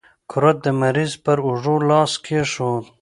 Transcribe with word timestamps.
کرت 0.31 0.57
د 0.65 0.67
مریض 0.81 1.13
پر 1.23 1.37
اوږو 1.45 1.75
لاس 1.89 2.11
کېښود. 2.25 2.83